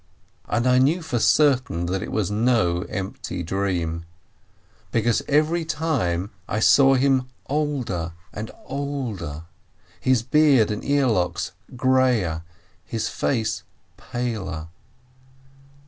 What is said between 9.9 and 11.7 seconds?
his beard and earlocks